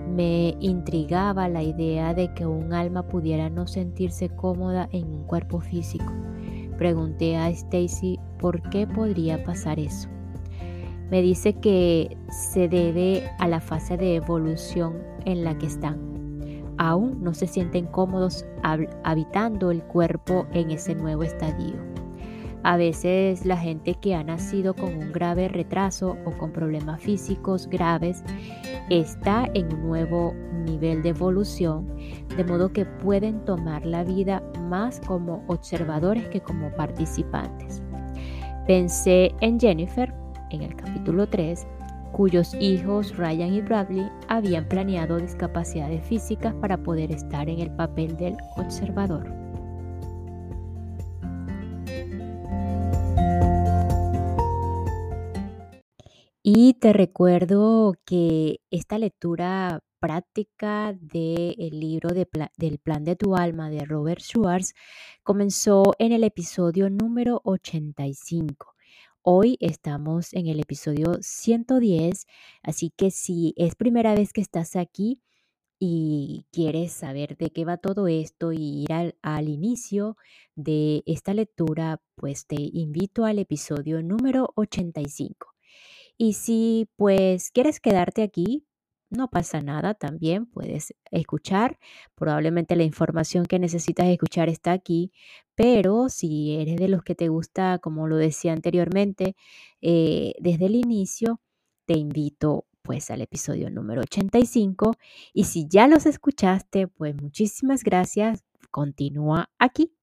Me 0.10 0.56
intrigaba 0.60 1.48
la 1.50 1.64
idea 1.64 2.14
de 2.14 2.34
que 2.34 2.46
un 2.46 2.74
alma 2.74 3.08
pudiera 3.08 3.50
no 3.50 3.68
sentirse 3.68 4.30
cómoda 4.30 4.90
en 4.92 5.06
un 5.08 5.24
cuerpo 5.24 5.60
físico. 5.60 6.12
Pregunté 6.78 7.38
a 7.38 7.50
Stacy 7.50 8.20
por 8.40 8.62
qué 8.70 8.88
podría 8.88 9.44
pasar 9.44 9.80
eso. 9.80 10.13
Me 11.10 11.22
dice 11.22 11.54
que 11.54 12.18
se 12.30 12.68
debe 12.68 13.30
a 13.40 13.48
la 13.48 13.60
fase 13.60 13.98
de 13.98 14.16
evolución 14.16 14.98
en 15.26 15.44
la 15.44 15.58
que 15.58 15.68
están. 15.68 16.14
Aún 16.78 17.24
no 17.24 17.34
se 17.34 17.48
sienten 17.48 17.86
cómodos 17.86 18.46
habitando 19.04 19.72
el 19.72 19.84
cuerpo 19.84 20.48
en 20.54 20.72
ese 20.72 20.96
nuevo 20.96 21.24
estadio. 21.24 21.76
A 22.64 22.78
veces 22.78 23.46
la 23.46 23.58
gente 23.58 23.96
que 23.96 24.16
ha 24.16 24.24
nacido 24.24 24.74
con 24.74 24.96
un 24.96 25.12
grave 25.12 25.50
retraso 25.50 26.18
o 26.26 26.32
con 26.32 26.54
problemas 26.54 27.02
físicos 27.02 27.68
graves 27.68 28.24
está 28.90 29.50
en 29.54 29.74
un 29.74 29.82
nuevo 29.82 30.34
nivel 30.66 31.04
de 31.04 31.10
evolución, 31.10 31.94
de 32.38 32.44
modo 32.46 32.72
que 32.72 32.86
pueden 32.86 33.44
tomar 33.44 33.86
la 33.86 34.06
vida 34.06 34.42
más 34.70 35.02
como 35.02 35.44
observadores 35.48 36.26
que 36.30 36.40
como 36.40 36.72
participantes. 36.72 37.84
Pensé 38.66 39.36
en 39.42 39.60
Jennifer 39.60 40.14
en 40.54 40.62
el 40.62 40.76
capítulo 40.76 41.28
3, 41.28 41.68
cuyos 42.14 42.54
hijos 42.56 43.18
Ryan 43.18 43.54
y 43.54 43.62
Bradley 43.62 44.10
habían 44.30 44.70
planeado 44.70 45.18
discapacidades 45.18 46.06
físicas 46.06 46.54
para 46.56 46.82
poder 46.82 47.12
estar 47.12 47.50
en 47.50 47.60
el 47.60 47.72
papel 47.72 48.16
del 48.16 48.38
observador. 48.56 49.44
Y 56.46 56.74
te 56.74 56.92
recuerdo 56.92 57.94
que 58.06 58.60
esta 58.70 58.98
lectura 58.98 59.80
práctica 60.02 60.94
del 61.00 61.80
libro 61.80 62.10
del 62.10 62.78
plan 62.80 63.06
de 63.06 63.16
tu 63.16 63.38
alma 63.38 63.70
de 63.70 63.86
Robert 63.86 64.20
Schwartz 64.20 64.74
comenzó 65.24 65.94
en 65.98 66.12
el 66.12 66.26
episodio 66.26 66.90
número 66.90 67.40
85. 67.46 68.73
Hoy 69.26 69.56
estamos 69.62 70.34
en 70.34 70.48
el 70.48 70.60
episodio 70.60 71.14
110, 71.22 72.28
así 72.62 72.90
que 72.90 73.10
si 73.10 73.54
es 73.56 73.74
primera 73.76 74.16
vez 74.16 74.34
que 74.34 74.42
estás 74.42 74.76
aquí 74.76 75.22
y 75.80 76.46
quieres 76.52 76.92
saber 76.92 77.38
de 77.38 77.50
qué 77.50 77.64
va 77.64 77.78
todo 77.78 78.10
esto 78.10 78.52
y 78.52 78.84
ir 78.84 79.16
al, 79.22 79.48
inicio 79.48 80.18
de 80.56 81.04
esta 81.06 81.34
lectura, 81.34 82.02
pues 82.16 82.48
te 82.48 82.58
invito 82.60 83.24
al 83.24 83.40
episodio 83.40 84.04
número 84.04 84.52
85. 84.58 85.56
Y 86.18 86.34
si 86.34 86.90
pues 86.98 87.50
quieres 87.52 87.80
quedarte 87.80 88.24
aquí, 88.24 88.66
no 89.14 89.30
pasa 89.30 89.62
nada, 89.62 89.94
también 89.94 90.46
puedes 90.46 90.94
escuchar. 91.12 91.80
Probablemente 92.16 92.76
la 92.76 92.84
información 92.84 93.46
que 93.46 93.60
necesitas 93.60 94.08
escuchar 94.08 94.50
está 94.50 94.72
aquí, 94.72 95.12
pero 95.56 96.10
si 96.10 96.56
eres 96.56 96.78
de 96.78 96.88
los 96.88 97.04
que 97.04 97.16
te 97.16 97.30
gusta, 97.30 97.80
como 97.80 98.08
lo 98.08 98.18
decía 98.18 98.54
anteriormente, 98.54 99.36
eh, 99.82 100.34
desde 100.40 100.66
el 100.68 100.76
inicio, 100.76 101.42
te 101.86 101.94
invito 101.94 102.66
pues 102.82 103.10
al 103.12 103.22
episodio 103.22 103.70
número 103.70 104.02
85 104.02 104.96
y 105.34 105.46
si 105.46 105.68
ya 105.68 105.88
los 105.88 106.06
escuchaste, 106.06 106.88
pues 106.88 107.16
muchísimas 107.16 107.84
gracias. 107.84 108.44
Continúa 108.72 109.50
aquí. 109.58 109.94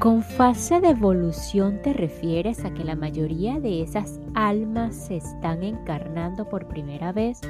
Con 0.00 0.22
fase 0.22 0.80
de 0.80 0.88
evolución 0.88 1.82
te 1.82 1.92
refieres 1.92 2.64
a 2.64 2.72
que 2.72 2.84
la 2.84 2.96
mayoría 2.96 3.60
de 3.60 3.82
esas 3.82 4.18
almas 4.32 4.94
se 4.96 5.18
están 5.18 5.62
encarnando 5.62 6.48
por 6.48 6.68
primera 6.68 7.12
vez 7.12 7.42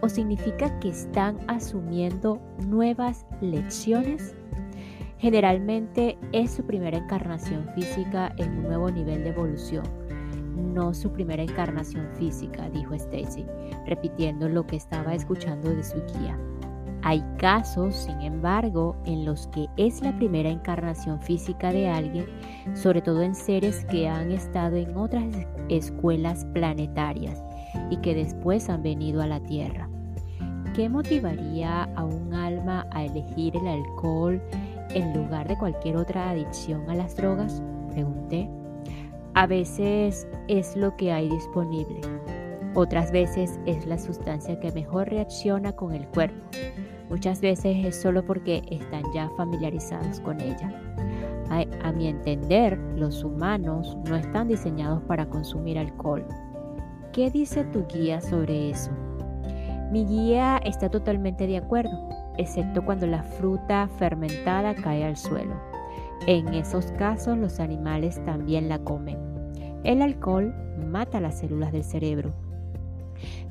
¿O 0.00 0.08
significa 0.08 0.80
que 0.80 0.88
están 0.88 1.38
asumiendo 1.46 2.40
nuevas 2.66 3.24
lecciones? 3.40 4.34
Generalmente 5.18 6.18
es 6.32 6.50
su 6.50 6.66
primera 6.66 6.98
encarnación 6.98 7.68
física 7.76 8.34
en 8.36 8.50
un 8.50 8.62
nuevo 8.64 8.90
nivel 8.90 9.22
de 9.22 9.30
evolución, 9.30 9.84
no 10.56 10.92
su 10.94 11.12
primera 11.12 11.44
encarnación 11.44 12.08
física, 12.18 12.68
dijo 12.70 12.94
Stacy, 12.94 13.46
repitiendo 13.86 14.48
lo 14.48 14.66
que 14.66 14.74
estaba 14.74 15.14
escuchando 15.14 15.70
de 15.70 15.84
su 15.84 16.02
guía. 16.18 16.36
Hay 17.04 17.22
casos, 17.36 17.96
sin 17.96 18.20
embargo, 18.20 18.94
en 19.04 19.24
los 19.24 19.48
que 19.48 19.68
es 19.76 20.00
la 20.02 20.16
primera 20.16 20.48
encarnación 20.48 21.20
física 21.20 21.72
de 21.72 21.88
alguien, 21.88 22.26
sobre 22.74 23.02
todo 23.02 23.22
en 23.22 23.34
seres 23.34 23.84
que 23.86 24.08
han 24.08 24.30
estado 24.30 24.76
en 24.76 24.96
otras 24.96 25.24
escuelas 25.68 26.44
planetarias 26.52 27.42
y 27.90 27.96
que 27.98 28.14
después 28.14 28.68
han 28.68 28.82
venido 28.82 29.20
a 29.20 29.26
la 29.26 29.40
Tierra. 29.40 29.88
¿Qué 30.74 30.88
motivaría 30.88 31.82
a 31.96 32.04
un 32.04 32.32
alma 32.32 32.86
a 32.92 33.04
elegir 33.04 33.56
el 33.56 33.66
alcohol 33.66 34.40
en 34.90 35.12
lugar 35.12 35.48
de 35.48 35.58
cualquier 35.58 35.96
otra 35.96 36.30
adicción 36.30 36.88
a 36.88 36.94
las 36.94 37.16
drogas? 37.16 37.60
Pregunté. 37.90 38.48
A 39.34 39.46
veces 39.46 40.26
es 40.48 40.76
lo 40.76 40.96
que 40.96 41.12
hay 41.12 41.28
disponible. 41.28 42.00
Otras 42.74 43.10
veces 43.10 43.58
es 43.66 43.86
la 43.86 43.98
sustancia 43.98 44.58
que 44.60 44.72
mejor 44.72 45.08
reacciona 45.10 45.72
con 45.72 45.92
el 45.92 46.06
cuerpo. 46.06 46.40
Muchas 47.12 47.42
veces 47.42 47.76
es 47.84 48.00
solo 48.00 48.24
porque 48.24 48.62
están 48.70 49.02
ya 49.12 49.28
familiarizados 49.36 50.18
con 50.20 50.40
ella. 50.40 50.72
A, 51.50 51.92
mi 51.92 52.08
entender, 52.08 52.78
los 52.96 53.22
humanos 53.22 53.98
no 54.08 54.16
están 54.16 54.48
diseñados 54.48 55.02
para 55.02 55.28
consumir 55.28 55.78
alcohol. 55.78 56.26
¿Qué 57.12 57.30
dice 57.30 57.64
tu 57.64 57.86
guía 57.86 58.22
sobre 58.22 58.70
eso? 58.70 58.90
Mi 59.90 60.06
guía 60.06 60.56
está 60.64 60.88
totalmente 60.88 61.46
de 61.46 61.58
acuerdo 61.58 61.92
excepto 62.38 62.82
cuando 62.82 63.06
la 63.06 63.22
fruta 63.22 63.90
fermentada 63.98 64.74
cae 64.74 65.04
al 65.04 65.18
suelo. 65.18 65.60
En 66.26 66.48
esos 66.54 66.92
casos 66.92 67.36
los 67.36 67.60
animales 67.60 68.24
también 68.24 68.70
la 68.70 68.78
comen. 68.78 69.18
El 69.84 70.00
alcohol 70.00 70.54
mata 70.78 71.20
las 71.20 71.40
células 71.40 71.72
del 71.72 71.84
cerebro. 71.84 72.32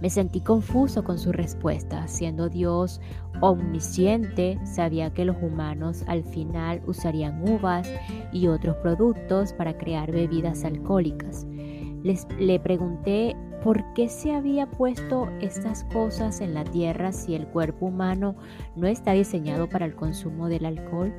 Me 0.01 0.09
sentí 0.09 0.41
confuso 0.41 1.03
con 1.03 1.19
su 1.19 1.31
respuesta. 1.31 2.07
Siendo 2.07 2.49
Dios 2.49 2.99
omnisciente, 3.39 4.59
sabía 4.65 5.13
que 5.13 5.25
los 5.25 5.37
humanos 5.41 6.03
al 6.07 6.23
final 6.23 6.81
usarían 6.87 7.47
uvas 7.47 7.89
y 8.33 8.47
otros 8.47 8.75
productos 8.77 9.53
para 9.53 9.77
crear 9.77 10.11
bebidas 10.11 10.65
alcohólicas. 10.65 11.45
Les, 12.03 12.27
le 12.39 12.59
pregunté 12.59 13.35
¿Por 13.63 13.93
qué 13.93 14.09
se 14.09 14.33
había 14.33 14.65
puesto 14.65 15.29
estas 15.39 15.83
cosas 15.83 16.41
en 16.41 16.55
la 16.55 16.63
tierra 16.63 17.11
si 17.11 17.35
el 17.35 17.45
cuerpo 17.45 17.85
humano 17.85 18.35
no 18.75 18.87
está 18.87 19.11
diseñado 19.11 19.69
para 19.69 19.85
el 19.85 19.95
consumo 19.95 20.47
del 20.47 20.65
alcohol? 20.65 21.13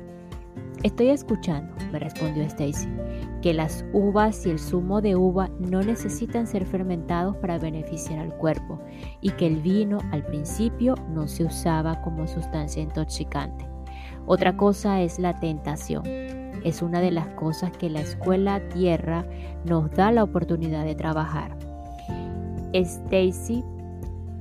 Estoy 0.83 1.11
escuchando, 1.11 1.73
me 1.93 1.99
respondió 1.99 2.43
Stacy, 2.43 2.89
que 3.41 3.53
las 3.53 3.85
uvas 3.93 4.45
y 4.45 4.49
el 4.49 4.59
zumo 4.59 4.99
de 4.99 5.15
uva 5.15 5.49
no 5.57 5.81
necesitan 5.81 6.45
ser 6.45 6.65
fermentados 6.65 7.37
para 7.37 7.57
beneficiar 7.57 8.19
al 8.19 8.35
cuerpo 8.35 8.81
y 9.21 9.31
que 9.31 9.47
el 9.47 9.61
vino 9.61 9.99
al 10.11 10.25
principio 10.25 10.95
no 11.09 11.29
se 11.29 11.45
usaba 11.45 12.01
como 12.01 12.27
sustancia 12.27 12.83
intoxicante. 12.83 13.65
Otra 14.25 14.57
cosa 14.57 15.01
es 15.01 15.19
la 15.19 15.39
tentación. 15.39 16.03
Es 16.05 16.81
una 16.81 16.99
de 16.99 17.11
las 17.11 17.27
cosas 17.35 17.71
que 17.71 17.89
la 17.89 18.01
escuela 18.01 18.67
tierra 18.67 19.25
nos 19.63 19.89
da 19.91 20.11
la 20.11 20.23
oportunidad 20.23 20.83
de 20.83 20.95
trabajar. 20.95 21.57
Stacy, 22.73 23.63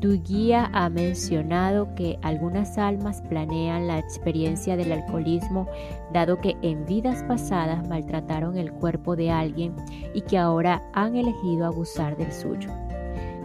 tu 0.03 0.21
guía 0.21 0.69
ha 0.73 0.91
mencionado 0.91 1.95
que 1.95 2.19
algunas 2.23 2.77
almas 2.77 3.23
planean 3.23 3.87
la 3.87 4.01
experiencia 4.01 4.77
del 4.77 4.91
alcoholismo 4.91 5.69
dado 6.13 6.41
que 6.41 6.57
en 6.61 6.85
vidas 6.87 7.23
pasadas 7.23 7.89
maltrataron 7.89 8.59
el 8.59 8.73
cuerpo 8.73 9.15
de 9.15 9.31
alguien 9.31 9.77
y 10.13 10.23
que 10.23 10.39
ahora 10.39 10.83
han 10.93 11.15
elegido 11.15 11.67
abusar 11.67 12.17
del 12.17 12.33
suyo. 12.33 12.69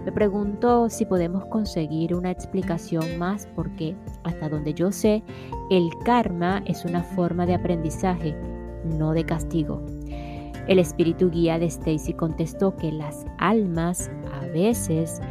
Me 0.03 0.11
pregunto 0.11 0.89
si 0.89 1.05
podemos 1.05 1.45
conseguir 1.45 2.15
una 2.15 2.31
explicación 2.31 3.19
más 3.19 3.47
porque, 3.55 3.95
hasta 4.23 4.49
donde 4.49 4.73
yo 4.73 4.91
sé, 4.91 5.21
el 5.69 5.89
karma 6.05 6.63
es 6.65 6.85
una 6.85 7.03
forma 7.03 7.45
de 7.45 7.53
aprendizaje, 7.53 8.35
no 8.83 9.11
de 9.11 9.25
castigo. 9.25 9.85
El 10.67 10.79
espíritu 10.79 11.29
guía 11.29 11.59
de 11.59 11.67
Stacy 11.67 12.13
contestó 12.13 12.75
que 12.75 12.91
las 12.91 13.25
almas 13.37 14.09
a 14.33 14.45
veces 14.47 15.21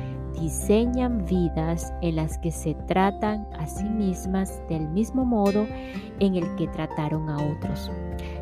diseñan 0.40 1.24
vidas 1.24 1.92
en 2.02 2.16
las 2.16 2.38
que 2.38 2.50
se 2.50 2.74
tratan 2.86 3.46
a 3.58 3.66
sí 3.66 3.84
mismas 3.84 4.62
del 4.68 4.88
mismo 4.88 5.24
modo 5.24 5.66
en 6.20 6.36
el 6.36 6.54
que 6.56 6.68
trataron 6.68 7.28
a 7.28 7.36
otros. 7.36 7.90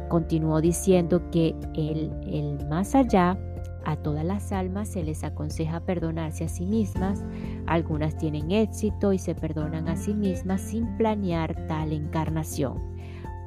Continuó 0.08 0.60
diciendo 0.60 1.30
que 1.30 1.54
el, 1.74 2.12
el 2.26 2.66
más 2.68 2.94
allá 2.94 3.38
a 3.84 3.96
todas 3.96 4.24
las 4.24 4.52
almas 4.52 4.88
se 4.88 5.02
les 5.02 5.24
aconseja 5.24 5.80
perdonarse 5.80 6.44
a 6.44 6.48
sí 6.48 6.66
mismas. 6.66 7.24
Algunas 7.66 8.16
tienen 8.16 8.50
éxito 8.50 9.12
y 9.12 9.18
se 9.18 9.34
perdonan 9.34 9.88
a 9.88 9.96
sí 9.96 10.14
mismas 10.14 10.60
sin 10.60 10.96
planear 10.96 11.66
tal 11.66 11.92
encarnación. 11.92 12.78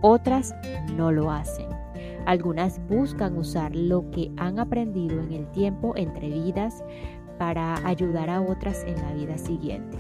Otras 0.02 0.54
no 0.96 1.12
lo 1.12 1.32
hacen. 1.32 1.68
Algunas 2.26 2.86
buscan 2.88 3.38
usar 3.38 3.74
lo 3.74 4.12
que 4.12 4.32
han 4.36 4.60
aprendido 4.60 5.22
en 5.22 5.32
el 5.32 5.50
tiempo 5.52 5.94
entre 5.96 6.30
vidas 6.30 6.84
para 7.38 7.76
ayudar 7.88 8.30
a 8.30 8.42
otras 8.42 8.84
en 8.86 8.96
la 9.02 9.14
vida 9.14 9.38
siguiente. 9.38 9.98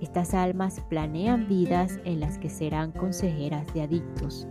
Estas 0.00 0.34
almas 0.34 0.80
planean 0.88 1.48
vidas 1.48 1.98
en 2.04 2.20
las 2.20 2.38
que 2.38 2.50
serán 2.50 2.92
consejeras 2.92 3.72
de 3.72 3.82
adictos. 3.82 4.46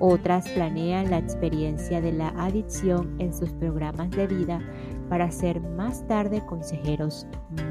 Otras 0.00 0.48
planean 0.48 1.10
la 1.10 1.18
experiencia 1.18 2.00
de 2.00 2.12
la 2.12 2.28
adicción 2.30 3.14
en 3.20 3.32
sus 3.32 3.50
programas 3.52 4.10
de 4.10 4.26
vida 4.26 4.60
para 5.08 5.30
ser 5.30 5.60
más 5.60 6.06
tarde 6.06 6.44
consejeros 6.46 7.26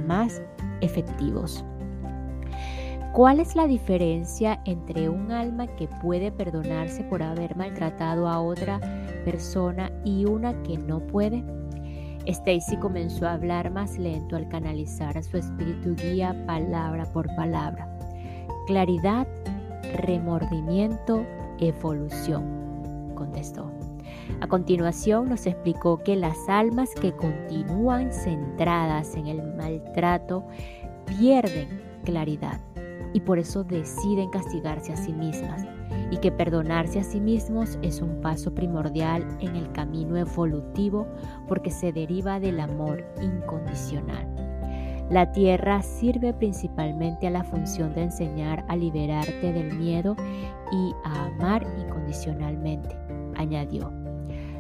más 0.08 0.42
efectivos. 0.82 1.66
¿Cuál 3.14 3.40
es 3.40 3.56
la 3.56 3.66
diferencia 3.66 4.62
entre 4.66 5.10
un 5.10 5.32
alma 5.32 5.66
que 5.76 5.88
puede 6.02 6.32
perdonarse 6.32 7.04
por 7.04 7.24
haber 7.24 7.56
maltratado 7.56 8.28
a 8.28 8.40
otra 8.40 8.80
persona 9.26 9.92
y 10.06 10.26
una 10.26 10.62
que 10.62 10.78
no 10.78 11.00
puede? 11.00 11.44
Stacy 12.30 12.78
comenzó 12.78 13.28
a 13.28 13.34
hablar 13.34 13.72
más 13.72 13.98
lento 13.98 14.36
al 14.36 14.48
canalizar 14.48 15.18
a 15.18 15.24
su 15.24 15.38
espíritu 15.38 15.96
guía 15.96 16.36
palabra 16.46 17.06
por 17.12 17.28
palabra. 17.36 17.90
Claridad, 18.68 19.28
remordimiento, 19.96 21.26
evolución, 21.60 23.14
contestó. 23.16 23.72
A 24.42 24.48
continuación 24.48 25.28
nos 25.28 25.48
explicó 25.48 25.98
que 26.04 26.16
las 26.16 26.38
almas 26.48 26.92
que 26.94 27.14
continúan 27.14 28.12
centradas 28.12 29.16
en 29.16 29.26
el 29.26 29.42
maltrato 29.56 30.46
pierden 31.08 31.68
claridad 32.06 32.60
y 33.12 33.22
por 33.22 33.40
eso 33.40 33.64
deciden 33.64 34.30
castigarse 34.30 34.94
a 34.94 34.98
sí 34.98 35.14
mismas 35.14 35.66
y 36.12 36.18
que 36.18 36.32
perdonarse 36.32 37.00
a 37.00 37.04
sí 37.04 37.20
mismos 37.20 37.78
es 37.82 38.02
un 38.02 38.22
paso 38.22 38.54
primordial 38.54 39.26
en 39.40 39.56
el 39.56 39.72
camino 39.72 40.18
evolutivo 40.18 41.08
porque 41.48 41.72
se 41.72 41.92
deriva 41.92 42.40
del 42.40 42.60
amor 42.60 43.04
incondicional. 43.22 44.28
La 45.10 45.32
tierra 45.32 45.82
sirve 45.82 46.34
principalmente 46.34 47.26
a 47.26 47.32
la 47.32 47.44
función 47.44 47.96
de 47.96 48.04
enseñar 48.04 48.64
a 48.68 48.76
liberarte 48.76 49.52
del 49.52 49.76
miedo 49.76 50.16
y 50.72 50.94
a 51.04 51.26
amar 51.26 51.66
incondicionalmente, 51.80 52.96
añadió. 53.36 53.92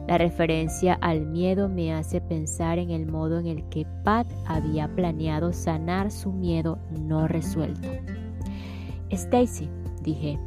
La 0.08 0.18
referencia 0.18 0.96
al 1.02 1.28
miedo 1.28 1.70
me 1.70 1.94
hace 1.94 2.20
pensar 2.20 2.80
en 2.80 2.90
el 2.90 3.06
modo 3.06 3.38
en 3.38 3.46
el 3.46 3.64
que 3.70 3.86
Pat 4.04 4.26
había 4.48 4.88
planeado 4.88 5.54
sanar 5.54 6.10
su 6.10 6.32
miedo 6.32 6.80
no 6.90 7.28
resuelto. 7.28 7.88
Stacy, 9.12 9.70
dije, 10.02 10.40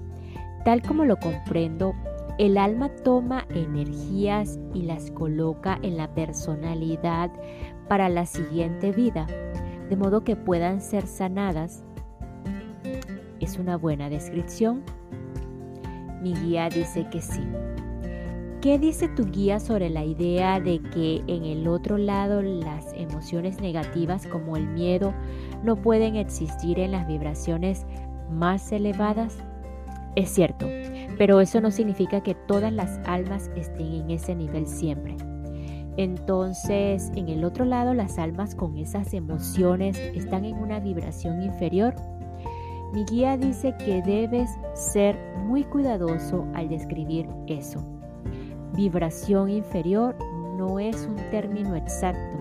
tal 0.64 0.82
como 0.82 1.04
lo 1.04 1.18
comprendo, 1.18 1.94
el 2.38 2.56
alma 2.56 2.88
toma 2.88 3.46
energías 3.50 4.58
y 4.74 4.82
las 4.82 5.10
coloca 5.10 5.78
en 5.82 5.96
la 5.96 6.14
personalidad 6.14 7.30
para 7.88 8.08
la 8.08 8.26
siguiente 8.26 8.90
vida, 8.90 9.26
de 9.88 9.96
modo 9.96 10.24
que 10.24 10.34
puedan 10.34 10.80
ser 10.80 11.06
sanadas. 11.06 11.84
¿Es 13.40 13.58
una 13.58 13.76
buena 13.76 14.08
descripción? 14.08 14.82
Mi 16.22 16.34
guía 16.34 16.68
dice 16.68 17.06
que 17.10 17.20
sí. 17.20 17.42
¿Qué 18.62 18.78
dice 18.78 19.08
tu 19.08 19.26
guía 19.26 19.58
sobre 19.58 19.90
la 19.90 20.04
idea 20.04 20.60
de 20.60 20.80
que 20.80 21.22
en 21.26 21.44
el 21.44 21.66
otro 21.66 21.98
lado 21.98 22.40
las 22.42 22.92
emociones 22.92 23.60
negativas 23.60 24.26
como 24.28 24.56
el 24.56 24.68
miedo 24.68 25.12
no 25.64 25.74
pueden 25.74 26.14
existir 26.14 26.78
en 26.78 26.92
las 26.92 27.08
vibraciones 27.08 27.84
más 28.30 28.70
elevadas? 28.70 29.36
Es 30.14 30.28
cierto, 30.28 30.66
pero 31.16 31.40
eso 31.40 31.60
no 31.62 31.70
significa 31.70 32.22
que 32.22 32.34
todas 32.34 32.72
las 32.72 33.00
almas 33.06 33.50
estén 33.56 33.94
en 33.94 34.10
ese 34.10 34.34
nivel 34.34 34.66
siempre. 34.66 35.16
Entonces, 35.96 37.10
en 37.14 37.28
el 37.28 37.44
otro 37.44 37.64
lado, 37.64 37.94
las 37.94 38.18
almas 38.18 38.54
con 38.54 38.76
esas 38.76 39.14
emociones 39.14 39.96
están 40.14 40.44
en 40.44 40.56
una 40.56 40.80
vibración 40.80 41.42
inferior. 41.42 41.94
Mi 42.92 43.04
guía 43.04 43.38
dice 43.38 43.74
que 43.78 44.02
debes 44.02 44.50
ser 44.74 45.18
muy 45.46 45.64
cuidadoso 45.64 46.46
al 46.54 46.68
describir 46.68 47.26
eso. 47.46 47.82
Vibración 48.74 49.48
inferior 49.48 50.14
no 50.56 50.78
es 50.78 51.06
un 51.06 51.16
término 51.30 51.74
exacto. 51.74 52.38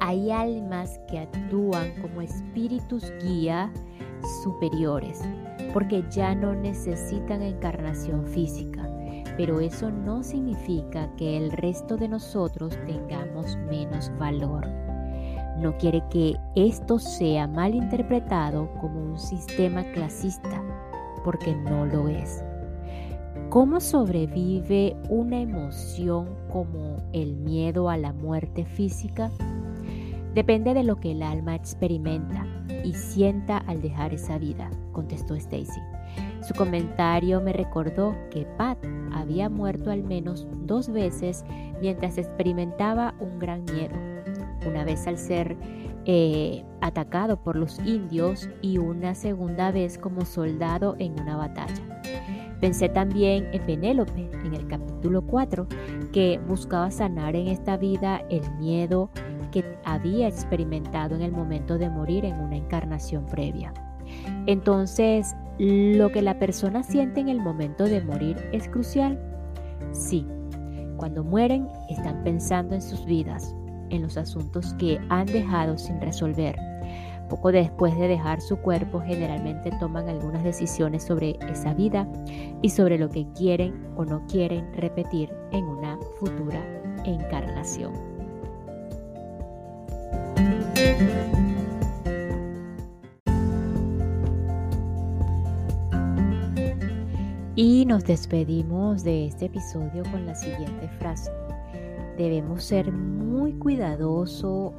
Hay 0.00 0.32
almas 0.32 1.00
que 1.08 1.20
actúan 1.20 1.92
como 2.02 2.20
espíritus 2.20 3.12
guía 3.22 3.72
superiores 4.42 5.22
porque 5.72 6.04
ya 6.10 6.34
no 6.34 6.54
necesitan 6.54 7.42
encarnación 7.42 8.26
física 8.26 8.88
pero 9.36 9.60
eso 9.60 9.90
no 9.90 10.22
significa 10.22 11.08
que 11.16 11.36
el 11.36 11.50
resto 11.52 11.96
de 11.96 12.08
nosotros 12.08 12.78
tengamos 12.86 13.56
menos 13.68 14.10
valor. 14.18 14.66
No 15.58 15.76
quiere 15.78 16.02
que 16.10 16.36
esto 16.54 16.98
sea 16.98 17.46
mal 17.46 17.74
interpretado 17.74 18.70
como 18.80 19.00
un 19.00 19.18
sistema 19.18 19.84
clasista, 19.92 20.62
porque 21.24 21.54
no 21.54 21.86
lo 21.86 22.08
es. 22.08 22.42
¿Cómo 23.48 23.80
sobrevive 23.80 24.96
una 25.08 25.40
emoción 25.40 26.36
como 26.50 26.96
el 27.12 27.36
miedo 27.36 27.90
a 27.90 27.96
la 27.96 28.12
muerte 28.12 28.64
física? 28.64 29.30
Depende 30.34 30.72
de 30.72 30.84
lo 30.84 30.96
que 30.96 31.12
el 31.12 31.22
alma 31.22 31.54
experimenta 31.54 32.46
y 32.82 32.94
sienta 32.94 33.58
al 33.58 33.82
dejar 33.82 34.14
esa 34.14 34.38
vida, 34.38 34.70
contestó 34.92 35.34
Stacy. 35.34 35.80
Su 36.42 36.54
comentario 36.54 37.40
me 37.40 37.52
recordó 37.52 38.14
que 38.30 38.46
Pat 38.56 38.78
había 39.12 39.48
muerto 39.48 39.90
al 39.90 40.02
menos 40.02 40.46
dos 40.64 40.88
veces 40.90 41.44
mientras 41.80 42.18
experimentaba 42.18 43.14
un 43.20 43.38
gran 43.38 43.64
miedo. 43.64 43.94
Una 44.66 44.84
vez 44.84 45.06
al 45.06 45.18
ser 45.18 45.56
eh, 46.04 46.64
atacado 46.80 47.36
por 47.36 47.56
los 47.56 47.78
indios 47.80 48.48
y 48.60 48.78
una 48.78 49.14
segunda 49.14 49.70
vez 49.70 49.98
como 49.98 50.24
soldado 50.24 50.96
en 50.98 51.20
una 51.20 51.36
batalla. 51.36 52.02
Pensé 52.60 52.88
también 52.88 53.48
en 53.52 53.66
Penélope 53.66 54.30
en 54.44 54.54
el 54.54 54.66
capítulo 54.68 55.22
4, 55.22 55.66
que 56.12 56.40
buscaba 56.46 56.90
sanar 56.90 57.34
en 57.34 57.48
esta 57.48 57.76
vida 57.76 58.22
el 58.30 58.48
miedo 58.58 59.10
que 59.50 59.64
había 59.84 60.28
experimentado 60.28 61.14
en 61.14 61.22
el 61.22 61.32
momento 61.32 61.78
de 61.78 61.90
morir 61.90 62.24
en 62.24 62.38
una 62.40 62.56
encarnación 62.56 63.26
previa. 63.26 63.72
Entonces, 64.46 65.34
¿lo 65.58 66.10
que 66.10 66.22
la 66.22 66.38
persona 66.38 66.82
siente 66.82 67.20
en 67.20 67.28
el 67.28 67.40
momento 67.40 67.84
de 67.84 68.02
morir 68.02 68.36
es 68.52 68.68
crucial? 68.68 69.18
Sí. 69.92 70.26
Cuando 70.96 71.24
mueren, 71.24 71.68
están 71.88 72.22
pensando 72.22 72.74
en 72.74 72.82
sus 72.82 73.04
vidas, 73.04 73.54
en 73.90 74.02
los 74.02 74.16
asuntos 74.16 74.74
que 74.74 75.00
han 75.08 75.26
dejado 75.26 75.78
sin 75.78 76.00
resolver. 76.00 76.56
Poco 77.28 77.50
después 77.50 77.96
de 77.98 78.08
dejar 78.08 78.40
su 78.40 78.56
cuerpo, 78.58 79.00
generalmente 79.00 79.70
toman 79.80 80.08
algunas 80.08 80.44
decisiones 80.44 81.02
sobre 81.02 81.38
esa 81.50 81.72
vida 81.72 82.06
y 82.60 82.68
sobre 82.68 82.98
lo 82.98 83.08
que 83.08 83.26
quieren 83.32 83.72
o 83.96 84.04
no 84.04 84.26
quieren 84.26 84.72
repetir 84.74 85.32
en 85.50 85.64
una 85.64 85.98
futura 86.18 86.62
encarnación. 87.04 88.11
Y 97.64 97.86
nos 97.86 98.02
despedimos 98.02 99.04
de 99.04 99.26
este 99.26 99.44
episodio 99.44 100.02
con 100.10 100.26
la 100.26 100.34
siguiente 100.34 100.88
frase. 100.98 101.30
Debemos 102.18 102.64
ser 102.64 102.90
muy 102.90 103.52
cuidadosos 103.52 104.72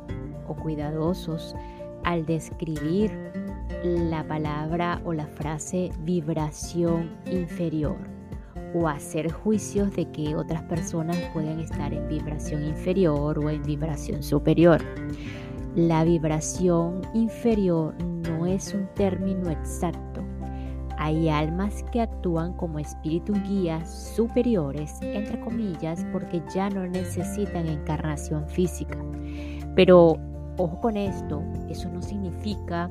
o 0.45 0.55
cuidadosos 0.61 1.55
al 2.03 2.25
describir 2.25 3.09
la 3.85 4.27
palabra 4.27 5.01
o 5.05 5.13
la 5.13 5.27
frase 5.27 5.91
vibración 6.01 7.09
inferior 7.31 7.95
o 8.73 8.89
hacer 8.89 9.31
juicios 9.31 9.95
de 9.95 10.11
que 10.11 10.35
otras 10.35 10.63
personas 10.63 11.15
pueden 11.31 11.61
estar 11.61 11.93
en 11.93 12.05
vibración 12.09 12.65
inferior 12.65 13.39
o 13.39 13.49
en 13.49 13.63
vibración 13.63 14.21
superior. 14.21 14.81
La 15.77 16.03
vibración 16.03 16.99
inferior 17.13 17.95
no 18.03 18.45
es 18.45 18.73
un 18.73 18.89
término 18.93 19.49
exacto 19.49 20.02
hay 20.97 21.29
almas 21.29 21.83
que 21.91 22.01
actúan 22.01 22.53
como 22.53 22.79
espíritus 22.79 23.41
guías 23.43 24.13
superiores, 24.15 24.99
entre 25.01 25.39
comillas, 25.39 26.05
porque 26.11 26.41
ya 26.53 26.69
no 26.69 26.85
necesitan 26.87 27.67
encarnación 27.67 28.47
física. 28.47 28.97
Pero 29.75 30.17
ojo 30.57 30.79
con 30.81 30.97
esto, 30.97 31.41
eso 31.69 31.89
no 31.89 32.01
significa 32.01 32.89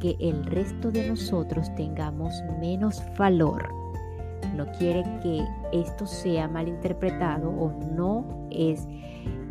que 0.00 0.16
el 0.18 0.44
resto 0.46 0.90
de 0.90 1.08
nosotros 1.08 1.72
tengamos 1.76 2.42
menos 2.60 3.02
valor. 3.16 3.68
No 4.56 4.66
quiere 4.72 5.04
que 5.22 5.44
esto 5.72 6.06
sea 6.06 6.48
mal 6.48 6.68
interpretado 6.68 7.48
o 7.50 7.72
no 7.94 8.48
es, 8.50 8.86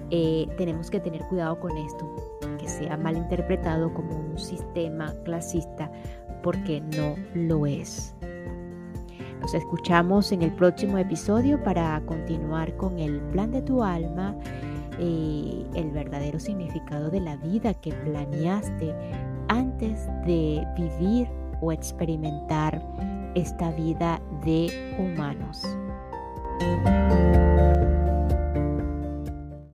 eh, 0.10 0.48
tenemos 0.58 0.92
que 0.92 1.00
tener 1.00 1.26
cuidado 1.28 1.60
con 1.60 1.78
esto, 1.78 2.38
que 2.60 2.68
sea 2.68 2.98
mal 2.98 3.16
interpretado 3.16 3.94
como 3.94 4.14
un 4.16 4.38
sistema 4.38 5.14
clasista 5.24 5.90
porque 6.42 6.82
no 6.82 7.16
lo 7.34 7.66
es. 7.66 8.16
Nos 9.40 9.54
escuchamos 9.54 10.32
en 10.32 10.44
el 10.44 10.52
próximo 10.52 10.98
episodio 10.98 11.62
para 11.64 12.00
continuar 12.06 12.76
con 12.78 13.00
el 13.00 13.20
plan 13.32 13.52
de 13.52 13.62
tu 13.62 13.84
alma, 13.84 14.36
y 15.00 15.66
el 15.74 15.92
verdadero 15.92 16.40
significado 16.40 17.10
de 17.10 17.20
la 17.20 17.36
vida 17.38 17.74
que 17.74 17.92
planeaste 17.92 18.94
antes 19.48 20.08
de 20.26 20.66
vivir 20.78 21.28
o 21.62 21.72
experimentar 21.72 22.82
esta 23.36 23.72
vida 23.72 24.22
de 24.44 24.96
humanos. 25.00 25.64